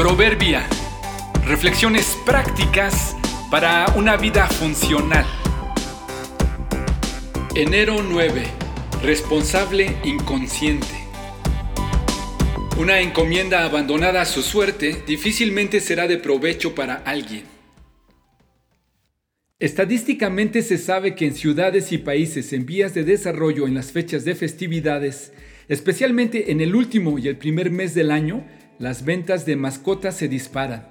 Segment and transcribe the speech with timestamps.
[0.00, 0.66] Proverbia.
[1.44, 3.14] Reflexiones prácticas
[3.50, 5.26] para una vida funcional.
[7.54, 8.44] Enero 9.
[9.02, 10.86] Responsable inconsciente.
[12.78, 17.42] Una encomienda abandonada a su suerte difícilmente será de provecho para alguien.
[19.58, 24.24] Estadísticamente se sabe que en ciudades y países en vías de desarrollo en las fechas
[24.24, 25.34] de festividades,
[25.68, 28.46] especialmente en el último y el primer mes del año,
[28.80, 30.88] las ventas de mascotas se disparan,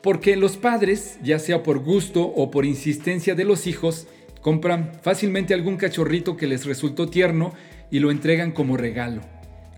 [0.00, 4.06] porque los padres, ya sea por gusto o por insistencia de los hijos,
[4.40, 7.52] compran fácilmente algún cachorrito que les resultó tierno
[7.90, 9.22] y lo entregan como regalo.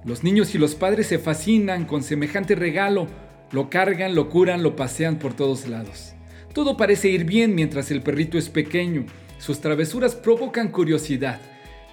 [0.04, 3.06] Los niños y los padres se fascinan con semejante regalo,
[3.50, 6.12] lo cargan, lo curan, lo pasean por todos lados.
[6.52, 9.06] Todo parece ir bien mientras el perrito es pequeño,
[9.38, 11.40] sus travesuras provocan curiosidad,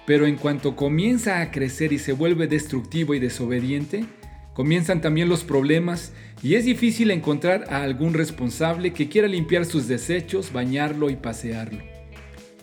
[0.04, 4.04] pero en cuanto comienza a crecer y se vuelve destructivo y desobediente,
[4.54, 9.88] Comienzan también los problemas y es difícil encontrar a algún responsable que quiera limpiar sus
[9.88, 11.82] desechos, bañarlo y pasearlo.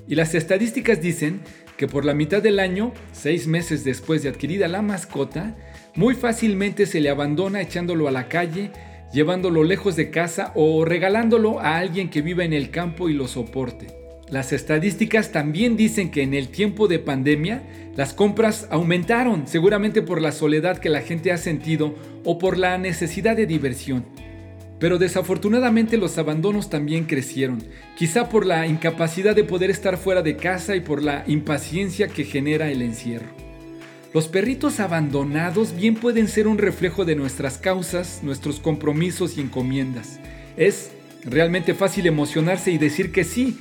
[0.07, 1.41] Y las estadísticas dicen
[1.77, 5.55] que por la mitad del año, seis meses después de adquirida la mascota,
[5.95, 8.71] muy fácilmente se le abandona echándolo a la calle,
[9.13, 13.27] llevándolo lejos de casa o regalándolo a alguien que viva en el campo y lo
[13.27, 13.98] soporte.
[14.31, 17.63] Las estadísticas también dicen que en el tiempo de pandemia
[17.95, 22.77] las compras aumentaron, seguramente por la soledad que la gente ha sentido o por la
[22.77, 24.05] necesidad de diversión.
[24.79, 27.63] Pero desafortunadamente los abandonos también crecieron,
[27.97, 32.23] quizá por la incapacidad de poder estar fuera de casa y por la impaciencia que
[32.23, 33.27] genera el encierro.
[34.13, 40.19] Los perritos abandonados bien pueden ser un reflejo de nuestras causas, nuestros compromisos y encomiendas.
[40.55, 40.91] Es
[41.25, 43.57] realmente fácil emocionarse y decir que sí,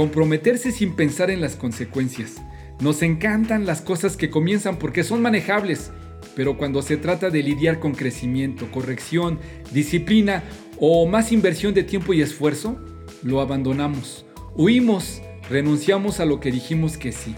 [0.00, 2.36] Comprometerse sin pensar en las consecuencias.
[2.80, 5.90] Nos encantan las cosas que comienzan porque son manejables,
[6.34, 9.38] pero cuando se trata de lidiar con crecimiento, corrección,
[9.72, 10.42] disciplina
[10.78, 12.78] o más inversión de tiempo y esfuerzo,
[13.22, 14.24] lo abandonamos,
[14.54, 17.34] huimos, renunciamos a lo que dijimos que sí.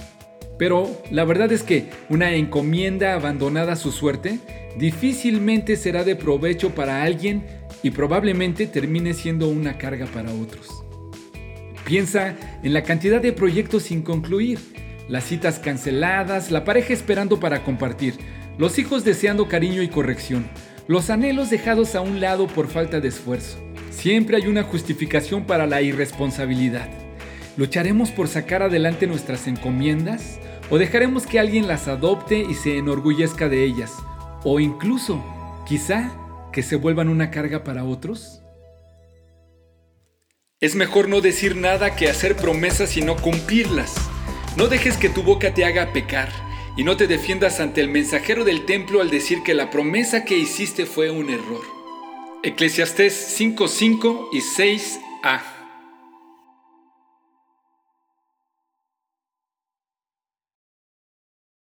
[0.57, 4.39] Pero la verdad es que una encomienda abandonada a su suerte
[4.79, 7.45] difícilmente será de provecho para alguien
[7.83, 10.85] y probablemente termine siendo una carga para otros.
[11.85, 14.59] Piensa en la cantidad de proyectos sin concluir,
[15.09, 18.15] las citas canceladas, la pareja esperando para compartir,
[18.57, 20.47] los hijos deseando cariño y corrección,
[20.87, 23.59] los anhelos dejados a un lado por falta de esfuerzo.
[23.91, 26.89] Siempre hay una justificación para la irresponsabilidad.
[27.57, 30.39] ¿Lucharemos por sacar adelante nuestras encomiendas?
[30.71, 33.93] ¿O dejaremos que alguien las adopte y se enorgullezca de ellas?
[34.45, 35.23] ¿O incluso,
[35.67, 36.11] quizá,
[36.53, 38.43] que se vuelvan una carga para otros?
[40.63, 43.97] Es mejor no decir nada que hacer promesas y no cumplirlas.
[44.57, 46.29] No dejes que tu boca te haga pecar
[46.77, 50.39] y no te defiendas ante el mensajero del templo al decir que la promesa que
[50.39, 51.65] hiciste fue un error.
[52.45, 55.52] Eclesiastés 5.5 y 6a.